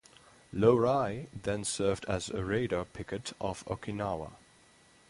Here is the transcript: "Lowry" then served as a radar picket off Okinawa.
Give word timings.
"Lowry" 0.51 1.29
then 1.43 1.63
served 1.63 2.05
as 2.07 2.31
a 2.31 2.43
radar 2.43 2.85
picket 2.85 3.33
off 3.39 3.63
Okinawa. 3.65 4.31